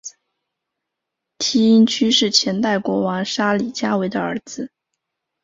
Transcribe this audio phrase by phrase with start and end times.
[1.37, 4.71] 梯因屈是前代国王沙里伽维的儿子。